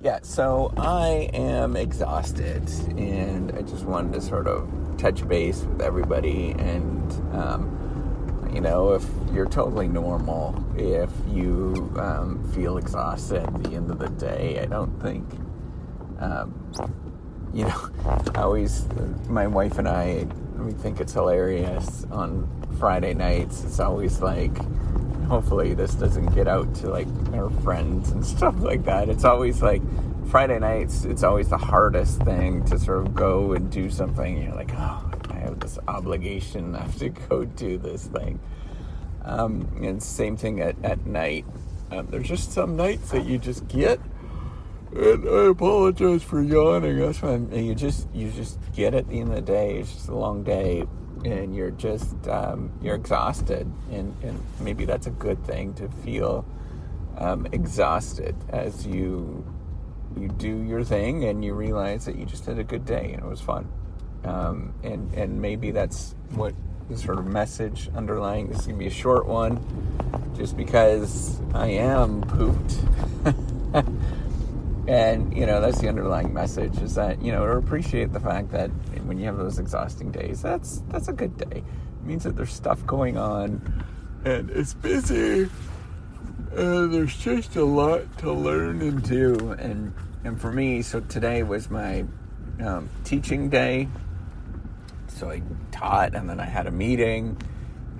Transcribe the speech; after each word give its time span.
yeah, 0.00 0.20
so 0.22 0.72
I 0.76 1.28
am 1.34 1.76
exhausted, 1.76 2.68
and 2.96 3.50
I 3.52 3.62
just 3.62 3.84
wanted 3.84 4.12
to 4.14 4.20
sort 4.20 4.46
of 4.46 4.70
touch 4.96 5.26
base 5.26 5.62
with 5.62 5.80
everybody. 5.80 6.52
And, 6.52 7.12
um, 7.34 8.50
you 8.52 8.60
know, 8.60 8.94
if 8.94 9.04
you're 9.32 9.48
totally 9.48 9.88
normal, 9.88 10.64
if 10.76 11.10
you 11.28 11.92
um, 11.96 12.48
feel 12.54 12.78
exhausted 12.78 13.42
at 13.42 13.62
the 13.64 13.70
end 13.74 13.90
of 13.90 13.98
the 13.98 14.08
day, 14.08 14.60
I 14.60 14.66
don't 14.66 15.00
think, 15.02 15.24
um, 16.20 16.54
you 17.52 17.64
know, 17.64 17.90
I 18.36 18.42
always, 18.42 18.86
my 19.28 19.48
wife 19.48 19.78
and 19.78 19.88
I, 19.88 20.26
we 20.58 20.72
think 20.72 21.00
it's 21.00 21.12
hilarious 21.12 22.06
on 22.12 22.48
Friday 22.78 23.14
nights. 23.14 23.64
It's 23.64 23.80
always 23.80 24.20
like, 24.20 24.56
hopefully 25.28 25.74
this 25.74 25.94
doesn't 25.94 26.34
get 26.34 26.48
out 26.48 26.74
to 26.76 26.88
like 26.88 27.06
our 27.34 27.50
friends 27.62 28.10
and 28.10 28.24
stuff 28.36 28.54
like 28.58 28.84
that. 28.84 29.08
It's 29.08 29.24
always 29.24 29.62
like 29.62 29.82
Friday 30.28 30.58
nights, 30.58 31.04
it's 31.04 31.22
always 31.22 31.48
the 31.48 31.58
hardest 31.58 32.22
thing 32.22 32.64
to 32.66 32.78
sort 32.78 33.06
of 33.06 33.14
go 33.14 33.52
and 33.52 33.70
do 33.70 33.88
something. 33.90 34.42
You're 34.42 34.54
like, 34.54 34.72
oh, 34.74 35.10
I 35.30 35.34
have 35.36 35.60
this 35.60 35.78
obligation. 35.88 36.74
I 36.76 36.82
have 36.82 36.98
to 36.98 37.08
go 37.08 37.44
do 37.44 37.78
this 37.78 38.06
thing. 38.06 38.40
Um, 39.24 39.68
and 39.82 40.02
same 40.02 40.36
thing 40.36 40.60
at, 40.60 40.76
at 40.84 41.06
night. 41.06 41.44
Um, 41.90 42.06
there's 42.10 42.28
just 42.28 42.52
some 42.52 42.76
nights 42.76 43.10
that 43.10 43.24
you 43.24 43.38
just 43.38 43.68
get. 43.68 44.00
And 44.94 45.28
I 45.28 45.50
apologize 45.50 46.22
for 46.22 46.42
yawning. 46.42 46.98
That's 46.98 47.18
fine. 47.18 47.50
You 47.52 47.74
just 47.74 48.08
you 48.14 48.30
just 48.30 48.58
get 48.74 48.94
at 48.94 49.08
the 49.08 49.20
end 49.20 49.30
of 49.30 49.36
the 49.36 49.42
day. 49.42 49.78
It's 49.78 49.92
just 49.92 50.08
a 50.08 50.14
long 50.14 50.42
day 50.42 50.86
and 51.24 51.54
you're 51.54 51.70
just 51.70 52.28
um, 52.28 52.70
you're 52.82 52.94
exhausted 52.94 53.70
and, 53.90 54.14
and 54.22 54.40
maybe 54.60 54.84
that's 54.84 55.06
a 55.06 55.10
good 55.10 55.44
thing 55.44 55.74
to 55.74 55.88
feel 55.88 56.44
um, 57.18 57.46
exhausted 57.52 58.34
as 58.50 58.86
you 58.86 59.44
you 60.16 60.28
do 60.28 60.62
your 60.62 60.82
thing 60.84 61.24
and 61.24 61.44
you 61.44 61.54
realize 61.54 62.04
that 62.06 62.16
you 62.16 62.24
just 62.24 62.46
had 62.46 62.58
a 62.58 62.64
good 62.64 62.84
day 62.84 63.12
and 63.12 63.22
it 63.22 63.28
was 63.28 63.40
fun. 63.40 63.68
Um, 64.24 64.74
and 64.82 65.12
and 65.14 65.40
maybe 65.40 65.70
that's 65.70 66.14
what 66.30 66.54
the 66.88 66.96
sort 66.96 67.18
of 67.18 67.26
message 67.26 67.90
underlying 67.94 68.48
this 68.48 68.60
is 68.60 68.66
gonna 68.66 68.78
be 68.78 68.86
a 68.86 68.90
short 68.90 69.26
one 69.26 69.60
just 70.36 70.56
because 70.56 71.40
I 71.54 71.68
am 71.68 72.22
pooped 72.22 72.76
and 74.88 75.36
you 75.36 75.44
know 75.44 75.60
that's 75.60 75.80
the 75.80 75.88
underlying 75.88 76.32
message 76.32 76.78
is 76.78 76.94
that 76.94 77.20
you 77.20 77.30
know 77.30 77.44
to 77.44 77.52
appreciate 77.52 78.10
the 78.10 78.18
fact 78.20 78.50
that 78.50 78.70
when 79.04 79.18
you 79.18 79.26
have 79.26 79.36
those 79.36 79.58
exhausting 79.58 80.10
days 80.10 80.40
that's 80.40 80.82
that's 80.88 81.08
a 81.08 81.12
good 81.12 81.36
day. 81.36 81.62
It 81.62 82.04
means 82.04 82.24
that 82.24 82.36
there's 82.36 82.52
stuff 82.52 82.84
going 82.86 83.18
on 83.18 83.84
and 84.24 84.50
it's 84.50 84.74
busy. 84.74 85.50
And 86.52 86.92
there's 86.94 87.16
just 87.16 87.56
a 87.56 87.64
lot 87.64 88.18
to 88.18 88.32
learn 88.32 88.80
and 88.80 89.02
do. 89.02 89.52
And 89.58 89.92
and 90.24 90.40
for 90.40 90.50
me 90.50 90.80
so 90.80 91.00
today 91.00 91.42
was 91.42 91.70
my 91.70 92.06
um, 92.64 92.88
teaching 93.04 93.50
day. 93.50 93.88
So 95.08 95.30
i 95.30 95.42
taught 95.70 96.14
and 96.14 96.30
then 96.30 96.40
i 96.40 96.44
had 96.44 96.66
a 96.66 96.70
meeting 96.70 97.36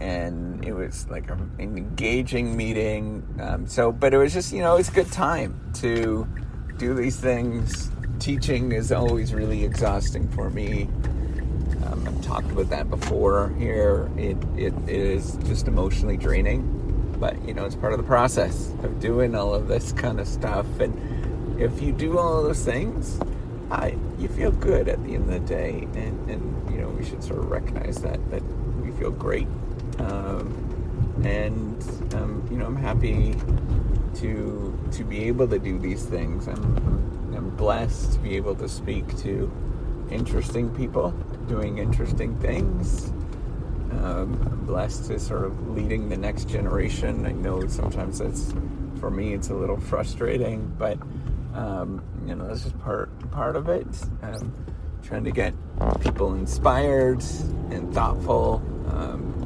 and 0.00 0.64
it 0.64 0.72
was 0.72 1.06
like 1.10 1.30
an 1.30 1.50
engaging 1.58 2.56
meeting. 2.56 3.22
Um, 3.38 3.66
so 3.66 3.92
but 3.92 4.14
it 4.14 4.16
was 4.16 4.32
just 4.32 4.50
you 4.50 4.60
know 4.62 4.76
it's 4.76 4.88
a 4.88 4.92
good 4.92 5.12
time 5.12 5.60
to 5.74 6.26
do 6.80 6.94
these 6.94 7.20
things. 7.20 7.90
Teaching 8.20 8.72
is 8.72 8.90
always 8.90 9.34
really 9.34 9.64
exhausting 9.64 10.26
for 10.28 10.48
me. 10.48 10.84
Um, 11.84 12.04
I've 12.08 12.22
talked 12.22 12.50
about 12.50 12.70
that 12.70 12.88
before 12.88 13.50
here. 13.58 14.10
It, 14.16 14.38
it 14.56 14.72
is 14.88 15.36
just 15.44 15.68
emotionally 15.68 16.16
draining, 16.16 17.14
but 17.20 17.40
you 17.46 17.52
know, 17.52 17.66
it's 17.66 17.76
part 17.76 17.92
of 17.92 17.98
the 17.98 18.06
process 18.06 18.72
of 18.82 18.98
doing 18.98 19.34
all 19.34 19.54
of 19.54 19.68
this 19.68 19.92
kind 19.92 20.18
of 20.18 20.26
stuff. 20.26 20.66
And 20.80 21.60
if 21.60 21.82
you 21.82 21.92
do 21.92 22.18
all 22.18 22.38
of 22.38 22.44
those 22.44 22.64
things, 22.64 23.20
I, 23.70 23.94
you 24.18 24.28
feel 24.28 24.50
good 24.50 24.88
at 24.88 25.04
the 25.04 25.14
end 25.14 25.30
of 25.30 25.46
the 25.46 25.54
day. 25.54 25.86
And, 25.94 26.30
and 26.30 26.72
you 26.72 26.80
know, 26.80 26.88
we 26.88 27.04
should 27.04 27.22
sort 27.22 27.40
of 27.40 27.50
recognize 27.50 28.00
that, 28.00 28.30
that 28.30 28.42
we 28.80 28.90
feel 28.92 29.10
great. 29.10 29.48
Um, 29.98 31.20
and, 31.24 32.14
um, 32.14 32.48
you 32.50 32.56
know, 32.56 32.64
I'm 32.64 32.76
happy 32.76 33.34
to 34.16 34.78
to 34.92 35.04
be 35.04 35.24
able 35.24 35.48
to 35.48 35.58
do 35.58 35.78
these 35.78 36.04
things. 36.04 36.48
I'm, 36.48 37.34
I'm 37.36 37.50
blessed 37.50 38.12
to 38.14 38.18
be 38.18 38.36
able 38.36 38.54
to 38.56 38.68
speak 38.68 39.16
to 39.18 39.50
interesting 40.10 40.74
people 40.74 41.10
doing 41.46 41.78
interesting 41.78 42.36
things. 42.38 43.12
Um, 43.92 44.40
I'm 44.50 44.64
blessed 44.66 45.06
to 45.06 45.18
sort 45.18 45.44
of 45.44 45.70
leading 45.70 46.08
the 46.08 46.16
next 46.16 46.48
generation. 46.48 47.26
I 47.26 47.32
know 47.32 47.66
sometimes 47.66 48.18
that's 48.18 48.54
for 49.00 49.10
me 49.10 49.34
it's 49.34 49.50
a 49.50 49.54
little 49.54 49.78
frustrating, 49.78 50.74
but 50.78 50.98
um, 51.54 52.02
you 52.26 52.34
know 52.34 52.46
that's 52.46 52.62
just 52.62 52.78
part 52.80 53.10
part 53.30 53.56
of 53.56 53.68
it. 53.68 53.86
Um, 54.22 54.54
trying 55.02 55.24
to 55.24 55.30
get 55.30 55.54
people 56.02 56.34
inspired 56.34 57.22
and 57.70 57.92
thoughtful. 57.92 58.62
Um, 58.88 59.39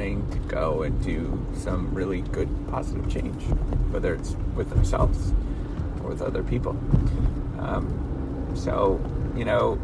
wanting 0.00 0.30
to 0.30 0.38
go 0.48 0.82
and 0.82 1.02
do 1.04 1.46
some 1.54 1.92
really 1.94 2.22
good 2.22 2.48
positive 2.70 3.06
change, 3.10 3.42
whether 3.92 4.14
it's 4.14 4.34
with 4.54 4.70
themselves 4.70 5.34
or 6.02 6.08
with 6.08 6.22
other 6.22 6.42
people. 6.42 6.70
Um, 7.58 8.50
so, 8.54 8.98
you 9.36 9.44
know, 9.44 9.78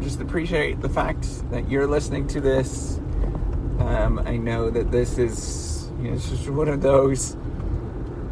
just 0.00 0.20
appreciate 0.22 0.80
the 0.80 0.88
fact 0.88 1.26
that 1.50 1.70
you're 1.70 1.86
listening 1.86 2.26
to 2.28 2.40
this. 2.40 2.98
Um, 3.80 4.22
I 4.24 4.38
know 4.38 4.70
that 4.70 4.90
this 4.90 5.18
is, 5.18 5.90
you 6.00 6.08
know, 6.08 6.14
it's 6.14 6.30
just 6.30 6.48
one 6.48 6.68
of 6.68 6.80
those. 6.80 7.34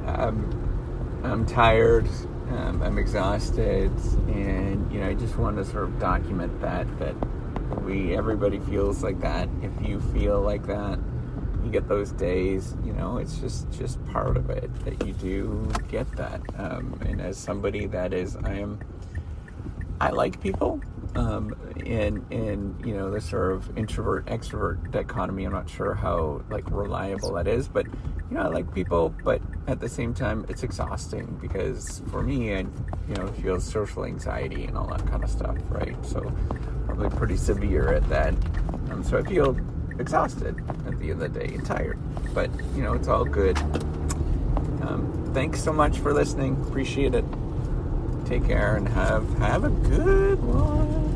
Um, 0.07 1.21
I'm 1.25 1.45
tired. 1.45 2.09
Um, 2.49 2.83
I'm 2.83 2.97
exhausted, 2.97 3.93
and 4.29 4.91
you 4.91 5.01
know, 5.01 5.09
I 5.09 5.13
just 5.13 5.37
want 5.37 5.59
to 5.59 5.67
sort 5.67 5.85
of 5.85 5.99
document 5.99 6.59
that 6.63 6.87
that 6.99 7.15
we 7.83 8.17
everybody 8.17 8.59
feels 8.59 9.03
like 9.03 9.21
that. 9.21 9.51
If 9.61 9.87
you 9.87 10.01
feel 10.01 10.41
like 10.41 10.67
that, 10.67 10.99
you 11.69 11.73
get 11.73 11.89
those 11.89 12.13
days. 12.13 12.75
You 12.85 12.93
know, 12.95 13.19
it's 13.19 13.39
just 13.39 13.71
just 13.71 14.05
part 14.07 14.37
of 14.37 14.51
it 14.51 14.71
that 14.85 15.07
you 15.07 15.13
do 15.15 15.71
get 15.89 16.11
that. 16.17 16.41
Um, 16.57 16.99
and 17.07 17.21
as 17.21 17.37
somebody 17.37 17.87
that 17.87 18.13
is, 18.13 18.37
I 18.37 18.55
am, 18.55 18.79
I 20.01 20.11
like 20.11 20.41
people. 20.41 20.81
Um, 21.15 21.55
and 21.87 22.25
and 22.31 22.87
you 22.87 22.95
know 22.95 23.11
the 23.11 23.21
sort 23.21 23.53
of 23.53 23.77
introvert 23.77 24.27
extrovert 24.27 24.91
dichotomy. 24.91 25.45
I'm 25.45 25.53
not 25.53 25.69
sure 25.69 25.95
how 25.95 26.43
like 26.51 26.71
reliable 26.71 27.35
that 27.35 27.47
is, 27.47 27.69
but 27.69 27.87
you 27.87 28.37
know 28.37 28.43
I 28.43 28.49
like 28.49 28.73
people, 28.75 29.15
but 29.25 29.41
at 29.67 29.81
the 29.81 29.89
same 29.89 30.13
time 30.15 30.45
it's 30.49 30.63
exhausting 30.63 31.39
because 31.41 32.03
for 32.11 32.23
me, 32.23 32.55
I 32.55 32.59
you 33.09 33.15
know 33.17 33.27
feel 33.43 33.61
social 33.61 34.05
anxiety 34.05 34.65
and 34.65 34.77
all 34.77 34.87
that 34.89 35.07
kind 35.07 35.25
of 35.25 35.31
stuff, 35.31 35.57
right? 35.71 35.97
So 36.05 36.21
probably 36.87 37.11
pretty 37.11 37.37
severe 37.37 37.93
at 37.93 38.09
that. 38.11 38.35
Um, 38.91 39.03
so 39.03 39.19
I 39.19 39.23
feel 39.23 39.57
exhausted 39.99 40.57
at 40.87 40.99
the 40.99 41.11
end 41.11 41.23
of 41.23 41.33
the 41.33 41.41
day 41.41 41.55
and 41.55 41.65
tired. 41.65 41.99
But, 42.35 42.51
you 42.75 42.83
know, 42.83 42.95
it's 42.95 43.09
all 43.09 43.25
good. 43.25 43.59
Um, 44.83 45.31
thanks 45.35 45.63
so 45.63 45.73
much 45.73 45.99
for 45.99 46.13
listening. 46.13 46.61
Appreciate 46.69 47.15
it. 47.15 47.25
Take 48.27 48.47
care 48.47 48.77
and 48.77 48.89
have 48.89 49.27
have 49.39 49.65
a 49.65 49.71
good 49.71 50.43
one. 50.43 51.08